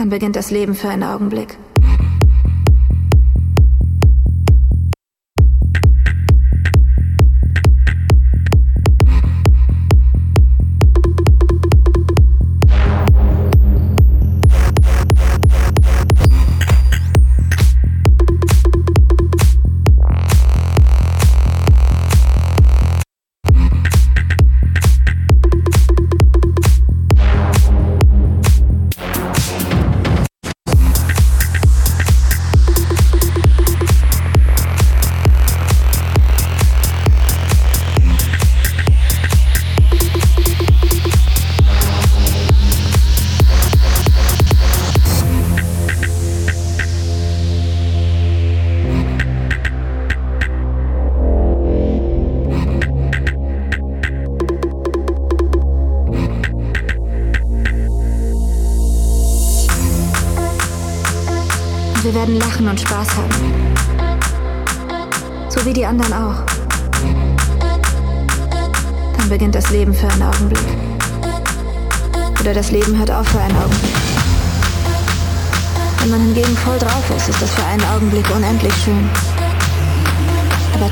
Dann 0.00 0.08
beginnt 0.08 0.34
das 0.34 0.50
Leben 0.50 0.74
für 0.74 0.88
einen 0.88 1.02
Augenblick. 1.02 1.58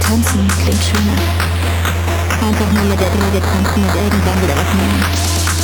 Tanzen 0.01 0.47
klingt 0.63 0.83
schöner. 0.83 1.19
Einfach 2.47 2.73
nur 2.73 2.85
mit 2.85 3.01
der 3.01 3.09
Droge 3.11 3.41
tanzen 3.41 3.83
und 3.83 3.95
irgendwann 3.95 4.43
wieder 4.43 4.57
was 4.57 4.75
nehmen. 4.75 5.58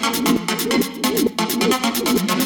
Thank 0.00 0.30
you. 2.30 2.37